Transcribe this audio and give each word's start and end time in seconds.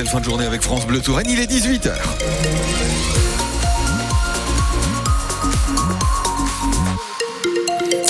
belle 0.00 0.08
fin 0.08 0.20
de 0.20 0.24
journée 0.24 0.46
avec 0.46 0.62
France 0.62 0.86
Bleu 0.86 1.00
Touraine. 1.00 1.26
Il 1.28 1.38
est 1.40 1.50
18h. 1.50 1.90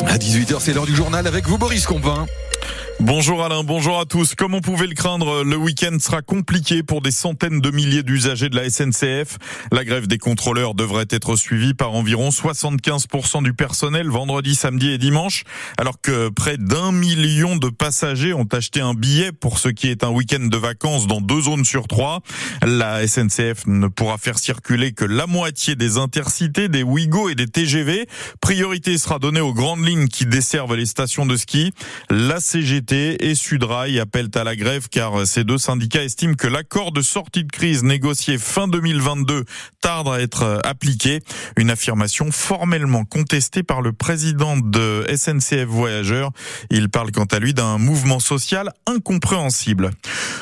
À 0.06 0.16
18h, 0.16 0.58
c'est 0.60 0.72
l'heure 0.72 0.86
du 0.86 0.94
journal 0.94 1.26
avec 1.26 1.48
vous, 1.48 1.58
Boris 1.58 1.86
Compin. 1.86 2.26
Bonjour 3.02 3.42
Alain, 3.42 3.64
bonjour 3.64 3.98
à 3.98 4.04
tous. 4.04 4.34
Comme 4.34 4.54
on 4.54 4.60
pouvait 4.60 4.86
le 4.86 4.94
craindre, 4.94 5.42
le 5.42 5.56
week-end 5.56 5.96
sera 5.98 6.20
compliqué 6.20 6.82
pour 6.82 7.00
des 7.00 7.10
centaines 7.10 7.62
de 7.62 7.70
milliers 7.70 8.02
d'usagers 8.02 8.50
de 8.50 8.56
la 8.56 8.68
SNCF. 8.68 9.38
La 9.72 9.84
grève 9.84 10.06
des 10.06 10.18
contrôleurs 10.18 10.74
devrait 10.74 11.06
être 11.08 11.34
suivie 11.34 11.72
par 11.72 11.92
environ 11.92 12.28
75% 12.28 13.42
du 13.42 13.54
personnel 13.54 14.08
vendredi, 14.08 14.54
samedi 14.54 14.90
et 14.90 14.98
dimanche, 14.98 15.44
alors 15.78 15.98
que 16.02 16.28
près 16.28 16.58
d'un 16.58 16.92
million 16.92 17.56
de 17.56 17.70
passagers 17.70 18.34
ont 18.34 18.46
acheté 18.52 18.82
un 18.82 18.92
billet 18.92 19.32
pour 19.32 19.58
ce 19.58 19.70
qui 19.70 19.88
est 19.88 20.04
un 20.04 20.10
week-end 20.10 20.46
de 20.46 20.56
vacances 20.58 21.06
dans 21.06 21.22
deux 21.22 21.40
zones 21.40 21.64
sur 21.64 21.88
trois. 21.88 22.20
La 22.62 23.06
SNCF 23.08 23.66
ne 23.66 23.88
pourra 23.88 24.18
faire 24.18 24.38
circuler 24.38 24.92
que 24.92 25.06
la 25.06 25.26
moitié 25.26 25.74
des 25.74 25.96
intercités, 25.96 26.68
des 26.68 26.82
Ouigo 26.82 27.30
et 27.30 27.34
des 27.34 27.46
TGV. 27.46 28.06
Priorité 28.42 28.98
sera 28.98 29.18
donnée 29.18 29.40
aux 29.40 29.54
grandes 29.54 29.86
lignes 29.86 30.08
qui 30.08 30.26
desservent 30.26 30.76
les 30.76 30.86
stations 30.86 31.24
de 31.24 31.36
ski. 31.36 31.72
CGT 32.50 33.30
et 33.30 33.36
Sudrail 33.36 34.00
appellent 34.00 34.32
à 34.34 34.42
la 34.42 34.56
grève 34.56 34.88
car 34.88 35.24
ces 35.24 35.44
deux 35.44 35.56
syndicats 35.56 36.02
estiment 36.02 36.34
que 36.34 36.48
l'accord 36.48 36.90
de 36.90 37.00
sortie 37.00 37.44
de 37.44 37.52
crise 37.52 37.84
négocié 37.84 38.38
fin 38.38 38.66
2022 38.66 39.44
tarde 39.80 40.08
à 40.08 40.20
être 40.20 40.60
appliqué. 40.64 41.20
Une 41.56 41.70
affirmation 41.70 42.32
formellement 42.32 43.04
contestée 43.04 43.62
par 43.62 43.82
le 43.82 43.92
président 43.92 44.56
de 44.56 45.06
SNCF 45.14 45.66
Voyageurs. 45.66 46.32
Il 46.70 46.88
parle 46.88 47.12
quant 47.12 47.24
à 47.26 47.38
lui 47.38 47.54
d'un 47.54 47.78
mouvement 47.78 48.18
social 48.18 48.72
incompréhensible. 48.84 49.92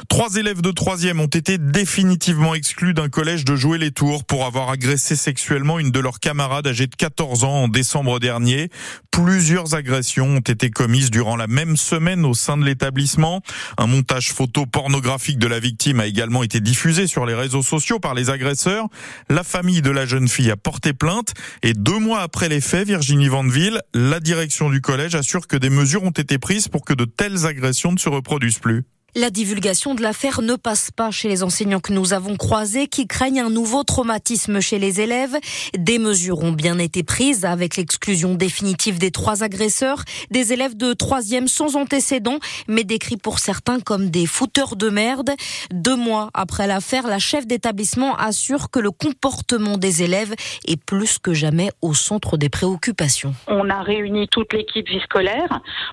Trois 0.09 0.37
élèves 0.37 0.63
de 0.63 0.71
troisième 0.71 1.21
ont 1.21 1.27
été 1.27 1.59
définitivement 1.59 2.55
exclus 2.55 2.95
d'un 2.95 3.11
collège 3.11 3.45
de 3.45 3.55
jouer 3.55 3.77
les 3.77 3.91
tours 3.91 4.25
pour 4.25 4.47
avoir 4.47 4.71
agressé 4.71 5.15
sexuellement 5.15 5.79
une 5.79 5.91
de 5.91 6.01
leurs 6.01 6.21
camarades 6.21 6.69
âgée 6.69 6.87
de 6.87 6.97
14 6.97 7.45
ans 7.45 7.65
en 7.65 7.69
décembre 7.69 8.19
dernier. 8.19 8.71
Plusieurs 9.11 9.75
agressions 9.75 10.29
ont 10.29 10.39
été 10.39 10.71
commises 10.71 11.11
durant 11.11 11.37
la 11.37 11.49
même 11.49 11.77
semaine 11.77 11.98
au 11.99 12.35
sein 12.35 12.57
de 12.57 12.65
l'établissement. 12.65 13.43
Un 13.77 13.87
montage 13.87 14.31
photo 14.33 14.67
pornographique 14.67 15.39
de 15.39 15.47
la 15.47 15.59
victime 15.59 16.01
a 16.01 16.07
également 16.07 16.43
été 16.43 16.61
diffusé 16.61 17.07
sur 17.07 17.27
les 17.27 17.35
réseaux 17.35 17.63
sociaux 17.63 17.99
par 17.99 18.15
les 18.15 18.31
agresseurs. 18.31 18.87
La 19.29 19.43
famille 19.43 19.83
de 19.83 19.91
la 19.91 20.07
jeune 20.07 20.29
fille 20.29 20.51
a 20.51 20.57
porté 20.57 20.93
plainte 20.93 21.35
et 21.63 21.73
deux 21.73 21.99
mois 21.99 22.21
après 22.21 22.49
les 22.49 22.61
faits, 22.61 22.87
Virginie 22.87 23.29
Vandeville, 23.29 23.83
la 23.95 24.21
direction 24.21 24.71
du 24.71 24.81
collège 24.81 25.15
assure 25.15 25.47
que 25.47 25.57
des 25.57 25.71
mesures 25.71 26.05
ont 26.05 26.11
été 26.11 26.39
prises 26.39 26.69
pour 26.69 26.85
que 26.85 26.95
de 26.95 27.05
telles 27.05 27.47
agressions 27.47 27.93
ne 27.93 27.99
se 27.99 28.09
reproduisent 28.09 28.61
plus. 28.61 28.85
La 29.17 29.31
divulgation 29.31 29.95
de 29.95 30.03
l'affaire 30.03 30.43
ne 30.43 30.55
passe 30.55 30.91
pas 30.91 31.11
chez 31.11 31.29
les 31.29 31.43
enseignants 31.43 31.81
que 31.81 31.95
nous 31.95 32.13
avons 32.13 32.37
croisés 32.37 32.89
qui 32.89 33.07
craignent 33.07 33.41
un 33.41 33.49
nouveau 33.49 33.83
traumatisme 33.83 34.61
chez 34.61 34.79
les 34.79 35.01
élèves. 35.01 35.35
Des 35.77 35.99
mesures 35.99 36.43
ont 36.43 36.53
bien 36.53 36.79
été 36.79 37.03
prises 37.03 37.47
avec 37.47 37.77
l'exclusion 37.77 38.35
définitive 38.35 38.99
des 38.99 39.11
trois 39.11 39.43
agresseurs, 39.43 40.05
des 40.31 40.53
élèves 40.53 40.77
de 40.77 40.93
troisième 40.93 41.49
sans 41.49 41.77
antécédents, 41.77 42.39
mais 42.69 42.85
décrits 42.85 43.17
pour 43.17 43.39
certains 43.39 43.81
comme 43.81 44.11
des 44.11 44.27
fouteurs 44.27 44.77
de 44.77 44.91
merde. 44.91 45.31
Deux 45.73 45.97
mois 45.97 46.29
après 46.35 46.67
l'affaire, 46.67 47.07
la 47.07 47.19
chef 47.19 47.47
d'établissement 47.47 48.15
assure 48.17 48.71
que 48.71 48.79
le 48.79 48.91
comportement 48.91 49.79
des 49.79 50.03
élèves 50.03 50.35
est 50.67 50.83
plus 50.85 51.19
que 51.19 51.33
jamais 51.33 51.71
au 51.81 51.95
centre 51.95 52.37
des 52.37 52.51
préoccupations. 52.51 53.35
On 53.47 53.71
a 53.71 53.81
réuni 53.83 54.29
toute 54.29 54.53
l'équipe 54.53 54.87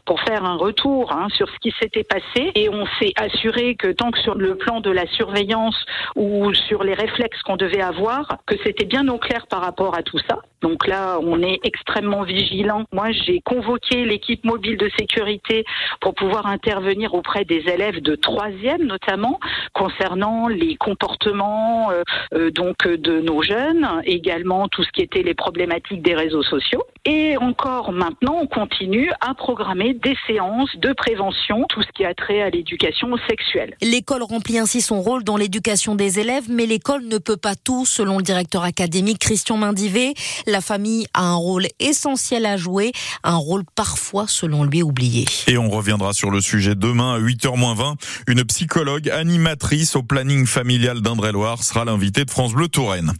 pour 0.05 0.19
faire 0.21 0.43
un 0.43 0.55
retour 0.55 1.11
hein, 1.11 1.27
sur 1.35 1.47
ce 1.47 1.57
qui 1.61 1.73
s'était 1.79 2.03
passé 2.03 2.51
et 2.55 2.69
on 2.69 2.85
s'est 2.99 3.04
assurer 3.15 3.75
que 3.75 3.91
tant 3.91 4.11
que 4.11 4.19
sur 4.19 4.35
le 4.35 4.55
plan 4.55 4.81
de 4.81 4.91
la 4.91 5.05
surveillance 5.07 5.75
ou 6.15 6.53
sur 6.53 6.83
les 6.83 6.93
réflexes 6.93 7.41
qu'on 7.43 7.57
devait 7.57 7.81
avoir, 7.81 8.37
que 8.45 8.55
c'était 8.63 8.85
bien 8.85 9.07
au 9.07 9.17
clair 9.17 9.47
par 9.47 9.61
rapport 9.61 9.95
à 9.97 10.03
tout 10.03 10.19
ça. 10.27 10.39
Donc 10.61 10.87
là, 10.87 11.19
on 11.21 11.43
est 11.43 11.59
extrêmement 11.63 12.23
vigilant. 12.23 12.85
Moi, 12.91 13.11
j'ai 13.11 13.39
convoqué 13.41 14.03
l'équipe 14.03 14.43
mobile 14.43 14.77
de 14.77 14.89
sécurité 14.97 15.63
pour 16.01 16.15
pouvoir 16.15 16.47
intervenir 16.47 17.13
auprès 17.13 17.45
des 17.45 17.63
élèves 17.69 18.01
de 18.01 18.15
troisième, 18.15 18.83
notamment 18.83 19.39
concernant 19.73 20.47
les 20.47 20.75
comportements 20.75 21.91
euh, 21.91 22.01
euh, 22.33 22.49
donc 22.49 22.87
de 22.87 23.21
nos 23.21 23.43
jeunes, 23.43 23.87
également 24.05 24.67
tout 24.67 24.83
ce 24.83 24.91
qui 24.91 25.01
était 25.01 25.21
les 25.21 25.35
problématiques 25.35 26.01
des 26.01 26.15
réseaux 26.15 26.41
sociaux. 26.41 26.83
Et 27.05 27.37
encore 27.37 27.91
maintenant, 27.91 28.39
on 28.41 28.47
continue 28.47 29.11
à 29.21 29.35
programmer 29.35 29.93
des 29.93 30.17
séances 30.25 30.75
de 30.77 30.93
prévention, 30.93 31.65
tout 31.69 31.83
ce 31.83 31.91
qui 31.91 32.05
a 32.05 32.15
trait 32.15 32.41
à 32.41 32.49
l'éducation 32.49 32.94
sexuelle. 33.27 33.75
L'école 33.81 34.23
remplit 34.23 34.57
ainsi 34.57 34.81
son 34.81 35.01
rôle 35.01 35.23
dans 35.23 35.37
l'éducation 35.37 35.95
des 35.95 36.19
élèves, 36.19 36.45
mais 36.49 36.65
l'école 36.65 37.05
ne 37.05 37.17
peut 37.17 37.37
pas 37.37 37.55
tout, 37.55 37.85
selon 37.85 38.17
le 38.17 38.23
directeur 38.23 38.63
académique 38.63 39.19
Christian 39.19 39.57
Mindivé. 39.57 40.13
La 40.47 40.61
famille 40.61 41.05
a 41.13 41.23
un 41.23 41.35
rôle 41.35 41.67
essentiel 41.79 42.45
à 42.45 42.57
jouer, 42.57 42.91
un 43.23 43.35
rôle 43.35 43.63
parfois, 43.75 44.25
selon 44.27 44.63
lui, 44.63 44.81
oublié. 44.81 45.25
Et 45.47 45.57
on 45.57 45.69
reviendra 45.69 46.13
sur 46.13 46.31
le 46.31 46.41
sujet 46.41 46.75
demain 46.75 47.15
à 47.15 47.19
8h20. 47.19 47.95
Une 48.27 48.43
psychologue 48.45 49.09
animatrice 49.09 49.95
au 49.95 50.03
planning 50.03 50.45
familial 50.45 51.01
d'Indre-et-Loire 51.01 51.63
sera 51.63 51.85
l'invitée 51.85 52.25
de 52.25 52.31
France 52.31 52.53
Bleu 52.53 52.67
Touraine. 52.67 53.13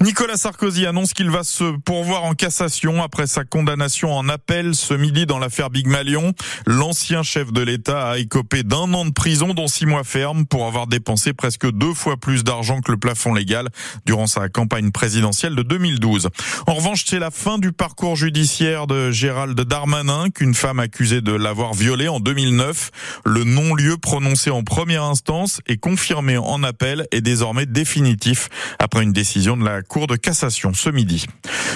Nicolas 0.00 0.36
Sarkozy 0.36 0.86
annonce 0.86 1.12
qu'il 1.12 1.30
va 1.30 1.44
se 1.44 1.76
pourvoir 1.84 2.24
en 2.24 2.34
cassation 2.34 3.02
après 3.02 3.26
sa 3.26 3.44
condamnation 3.44 4.12
en 4.12 4.28
appel 4.28 4.74
ce 4.74 4.94
midi 4.94 5.26
dans 5.26 5.38
l'affaire 5.38 5.70
Big 5.70 5.86
Malion. 5.86 6.32
L'ancien 6.66 7.22
chef 7.22 7.52
de 7.52 7.62
l'État 7.62 8.10
a 8.10 8.18
écopé 8.18 8.62
d'un 8.62 8.92
an 8.94 9.04
de 9.04 9.10
prison, 9.22 9.54
dont 9.54 9.68
six 9.68 9.86
mois 9.86 10.02
ferme, 10.02 10.46
pour 10.46 10.66
avoir 10.66 10.88
dépensé 10.88 11.32
presque 11.32 11.70
deux 11.70 11.94
fois 11.94 12.16
plus 12.16 12.42
d'argent 12.42 12.80
que 12.80 12.90
le 12.90 12.98
plafond 12.98 13.32
légal 13.32 13.68
durant 14.04 14.26
sa 14.26 14.48
campagne 14.48 14.90
présidentielle 14.90 15.54
de 15.54 15.62
2012. 15.62 16.28
En 16.66 16.74
revanche, 16.74 17.04
c'est 17.06 17.20
la 17.20 17.30
fin 17.30 17.58
du 17.58 17.70
parcours 17.70 18.16
judiciaire 18.16 18.88
de 18.88 19.12
Gérald 19.12 19.60
Darmanin, 19.60 20.30
qu'une 20.30 20.54
femme 20.54 20.80
accusée 20.80 21.20
de 21.20 21.30
l'avoir 21.30 21.72
violé 21.72 22.08
en 22.08 22.18
2009. 22.18 22.90
Le 23.24 23.44
non-lieu 23.44 23.96
prononcé 23.96 24.50
en 24.50 24.64
première 24.64 25.04
instance 25.04 25.60
et 25.68 25.76
confirmé 25.76 26.36
en 26.36 26.64
appel 26.64 27.06
est 27.12 27.20
désormais 27.20 27.66
définitif 27.66 28.48
après 28.80 29.04
une 29.04 29.12
décision 29.12 29.56
de 29.56 29.64
la 29.64 29.82
Cour 29.82 30.08
de 30.08 30.16
cassation 30.16 30.74
ce 30.74 30.90
midi. 30.90 31.26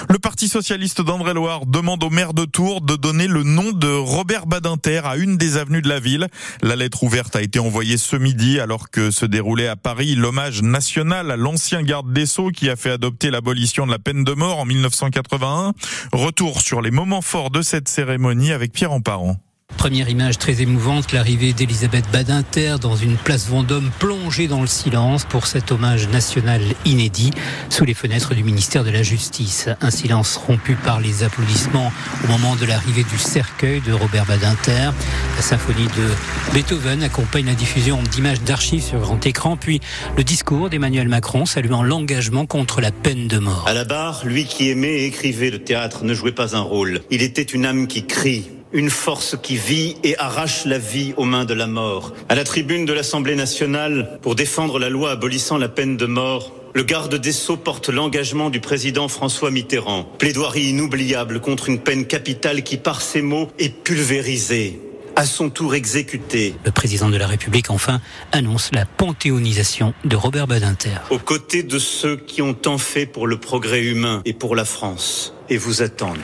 Le 0.08 0.18
Parti 0.18 0.48
socialiste 0.48 1.00
d'André-Loire 1.00 1.64
demande 1.64 2.02
au 2.02 2.10
maire 2.10 2.34
de 2.34 2.44
Tours 2.44 2.80
de 2.80 2.96
donner 2.96 3.28
le 3.28 3.44
nom 3.44 3.70
de 3.70 3.86
Robert 3.86 4.48
Badinter 4.48 5.02
à 5.04 5.14
une 5.14 5.36
des 5.36 5.58
avenues 5.58 5.82
de 5.82 5.88
la 5.88 6.00
ville. 6.00 6.26
La 6.60 6.74
lettre 6.74 7.04
ouverte 7.04 7.35
a 7.36 7.42
été 7.42 7.58
envoyée 7.58 7.98
ce 7.98 8.16
midi 8.16 8.60
alors 8.60 8.90
que 8.90 9.10
se 9.10 9.26
déroulait 9.26 9.68
à 9.68 9.76
Paris 9.76 10.14
l'hommage 10.14 10.62
national 10.62 11.30
à 11.30 11.36
l'ancien 11.36 11.82
garde 11.82 12.12
des 12.12 12.24
Sceaux 12.24 12.50
qui 12.50 12.70
a 12.70 12.76
fait 12.76 12.90
adopter 12.90 13.30
l'abolition 13.30 13.86
de 13.86 13.90
la 13.90 13.98
peine 13.98 14.24
de 14.24 14.32
mort 14.32 14.58
en 14.58 14.64
1981. 14.64 15.74
Retour 16.12 16.62
sur 16.62 16.80
les 16.80 16.90
moments 16.90 17.22
forts 17.22 17.50
de 17.50 17.62
cette 17.62 17.88
cérémonie 17.88 18.52
avec 18.52 18.72
Pierre 18.72 18.92
Emparent. 18.92 19.36
Première 19.76 20.08
image 20.08 20.38
très 20.38 20.62
émouvante, 20.62 21.12
l'arrivée 21.12 21.52
d'Elisabeth 21.52 22.04
Badinter 22.12 22.76
dans 22.80 22.96
une 22.96 23.16
place 23.16 23.48
Vendôme 23.48 23.90
plongée 23.98 24.48
dans 24.48 24.60
le 24.60 24.66
silence 24.66 25.24
pour 25.24 25.46
cet 25.46 25.70
hommage 25.70 26.08
national 26.08 26.60
inédit 26.84 27.30
sous 27.70 27.84
les 27.84 27.94
fenêtres 27.94 28.34
du 28.34 28.42
ministère 28.42 28.84
de 28.84 28.90
la 28.90 29.02
Justice. 29.02 29.68
Un 29.80 29.90
silence 29.90 30.36
rompu 30.36 30.74
par 30.74 31.00
les 31.00 31.22
applaudissements 31.22 31.92
au 32.24 32.26
moment 32.26 32.56
de 32.56 32.66
l'arrivée 32.66 33.04
du 33.04 33.18
cercueil 33.18 33.80
de 33.82 33.92
Robert 33.92 34.24
Badinter. 34.26 34.90
La 35.36 35.42
symphonie 35.42 35.86
de 35.86 36.52
Beethoven 36.54 37.02
accompagne 37.02 37.46
la 37.46 37.54
diffusion 37.54 38.02
d'images 38.02 38.40
d'archives 38.42 38.82
sur 38.82 38.98
grand 39.00 39.24
écran, 39.24 39.56
puis 39.56 39.80
le 40.16 40.24
discours 40.24 40.70
d'Emmanuel 40.70 41.08
Macron 41.08 41.46
saluant 41.46 41.82
l'engagement 41.82 42.46
contre 42.46 42.80
la 42.80 42.90
peine 42.90 43.28
de 43.28 43.38
mort. 43.38 43.64
À 43.68 43.74
la 43.74 43.84
barre, 43.84 44.24
lui 44.24 44.46
qui 44.46 44.70
aimait 44.70 45.02
et 45.02 45.06
écrivait 45.06 45.50
le 45.50 45.62
théâtre 45.62 46.04
ne 46.04 46.14
jouait 46.14 46.32
pas 46.32 46.56
un 46.56 46.60
rôle. 46.60 47.02
Il 47.10 47.22
était 47.22 47.42
une 47.42 47.66
âme 47.66 47.86
qui 47.86 48.06
crie 48.06 48.50
une 48.72 48.90
force 48.90 49.36
qui 49.42 49.56
vit 49.56 49.96
et 50.02 50.16
arrache 50.18 50.64
la 50.64 50.78
vie 50.78 51.14
aux 51.16 51.24
mains 51.24 51.44
de 51.44 51.54
la 51.54 51.66
mort. 51.66 52.12
À 52.28 52.34
la 52.34 52.44
tribune 52.44 52.84
de 52.84 52.92
l'Assemblée 52.92 53.36
nationale, 53.36 54.18
pour 54.22 54.34
défendre 54.34 54.78
la 54.78 54.88
loi 54.88 55.12
abolissant 55.12 55.58
la 55.58 55.68
peine 55.68 55.96
de 55.96 56.06
mort, 56.06 56.52
le 56.74 56.82
garde 56.82 57.14
des 57.14 57.32
Sceaux 57.32 57.56
porte 57.56 57.88
l'engagement 57.88 58.50
du 58.50 58.60
président 58.60 59.08
François 59.08 59.50
Mitterrand. 59.50 60.04
Plaidoirie 60.18 60.64
inoubliable 60.64 61.40
contre 61.40 61.70
une 61.70 61.78
peine 61.78 62.06
capitale 62.06 62.62
qui, 62.62 62.76
par 62.76 63.00
ses 63.00 63.22
mots, 63.22 63.48
est 63.58 63.70
pulvérisée 63.70 64.80
à 65.16 65.24
son 65.24 65.48
tour 65.48 65.74
exécutée. 65.74 66.54
Le 66.64 66.70
président 66.70 67.08
de 67.08 67.16
la 67.16 67.26
République, 67.26 67.70
enfin, 67.70 68.02
annonce 68.32 68.70
la 68.74 68.84
panthéonisation 68.84 69.94
de 70.04 70.14
Robert 70.14 70.46
Badinter. 70.46 70.98
Aux 71.10 71.18
côtés 71.18 71.62
de 71.62 71.78
ceux 71.78 72.18
qui 72.18 72.42
ont 72.42 72.52
tant 72.52 72.76
fait 72.76 73.06
pour 73.06 73.26
le 73.26 73.38
progrès 73.38 73.82
humain 73.82 74.20
et 74.26 74.34
pour 74.34 74.54
la 74.54 74.66
France, 74.66 75.32
et 75.48 75.56
vous 75.56 75.80
attendent 75.80 76.18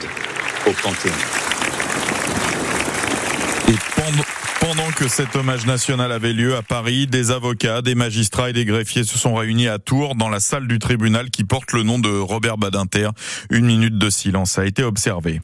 au 0.67 0.71
Panthéon. 0.71 1.13
Et 3.67 3.75
pendant, 4.63 4.83
que 4.95 5.07
cet 5.07 5.35
hommage 5.35 5.65
national 5.65 6.11
avait 6.11 6.33
lieu 6.33 6.55
à 6.55 6.61
Paris, 6.61 7.07
des 7.07 7.31
avocats, 7.31 7.81
des 7.81 7.95
magistrats 7.95 8.49
et 8.49 8.53
des 8.53 8.63
greffiers 8.63 9.03
se 9.03 9.17
sont 9.17 9.33
réunis 9.33 9.67
à 9.67 9.79
Tours 9.79 10.15
dans 10.15 10.29
la 10.29 10.39
salle 10.39 10.67
du 10.67 10.79
tribunal 10.79 11.31
qui 11.31 11.43
porte 11.43 11.73
le 11.73 11.83
nom 11.83 11.99
de 11.99 12.09
Robert 12.09 12.57
Badinter. 12.57 13.09
Une 13.49 13.65
minute 13.65 13.97
de 13.97 14.09
silence 14.09 14.57
a 14.59 14.65
été 14.65 14.83
observée. 14.83 15.41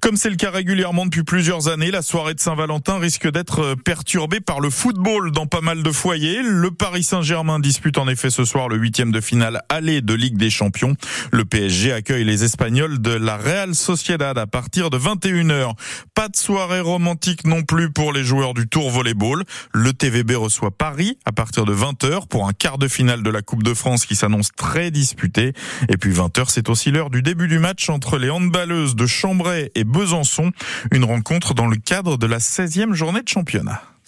Comme 0.00 0.16
c'est 0.16 0.30
le 0.30 0.36
cas 0.36 0.50
régulièrement 0.50 1.06
depuis 1.06 1.22
plusieurs 1.22 1.68
années, 1.68 1.90
la 1.90 2.02
soirée 2.02 2.34
de 2.34 2.40
Saint-Valentin 2.40 2.98
risque 2.98 3.30
d'être 3.30 3.74
perturbée 3.84 4.40
par 4.40 4.60
le 4.60 4.70
football 4.70 5.32
dans 5.32 5.46
pas 5.46 5.62
mal 5.62 5.82
de 5.82 5.90
foyers. 5.90 6.42
Le 6.42 6.70
Paris 6.70 7.02
Saint-Germain 7.02 7.58
dispute 7.58 7.98
en 7.98 8.06
effet 8.06 8.30
ce 8.30 8.44
soir 8.44 8.68
le 8.68 8.76
huitième 8.76 9.12
de 9.12 9.20
finale 9.20 9.62
aller 9.68 10.02
de 10.02 10.14
Ligue 10.14 10.36
des 10.36 10.50
Champions. 10.50 10.94
Le 11.32 11.44
PSG 11.44 11.92
accueille 11.92 12.24
les 12.24 12.44
Espagnols 12.44 13.00
de 13.00 13.12
la 13.12 13.36
Real 13.36 13.74
Sociedad 13.74 14.38
à 14.38 14.46
partir 14.46 14.90
de 14.90 14.98
21h. 14.98 15.72
Pas 16.14 16.28
de 16.28 16.36
soirée 16.36 16.80
romantique 16.80 17.46
non 17.46 17.62
plus 17.62 17.90
pour 17.90 18.12
les 18.12 18.24
joueurs 18.24 18.54
du 18.54 18.59
Tour 18.66 18.90
Volleyball. 18.90 19.44
Le 19.72 19.92
TVB 19.92 20.34
reçoit 20.34 20.70
Paris 20.70 21.18
à 21.24 21.32
partir 21.32 21.64
de 21.64 21.74
20h 21.74 22.26
pour 22.28 22.48
un 22.48 22.52
quart 22.52 22.78
de 22.78 22.88
finale 22.88 23.22
de 23.22 23.30
la 23.30 23.42
Coupe 23.42 23.62
de 23.62 23.74
France 23.74 24.06
qui 24.06 24.16
s'annonce 24.16 24.50
très 24.56 24.90
disputé. 24.90 25.52
Et 25.88 25.96
puis 25.96 26.12
20h, 26.12 26.46
c'est 26.48 26.68
aussi 26.68 26.90
l'heure 26.90 27.10
du 27.10 27.22
début 27.22 27.48
du 27.48 27.58
match 27.58 27.88
entre 27.88 28.18
les 28.18 28.30
handballeuses 28.30 28.96
de 28.96 29.06
Chambray 29.06 29.70
et 29.74 29.84
Besançon. 29.84 30.52
Une 30.92 31.04
rencontre 31.04 31.54
dans 31.54 31.66
le 31.66 31.76
cadre 31.76 32.16
de 32.16 32.26
la 32.26 32.38
16e 32.38 32.92
journée 32.92 33.22
de 33.22 33.28
championnat. 33.28 33.82